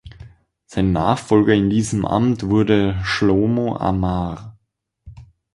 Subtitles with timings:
[0.65, 4.57] Sein Nachfolger in diesem Amt wurde Shlomo Amar.